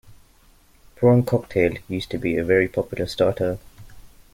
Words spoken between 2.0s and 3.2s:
to be a very popular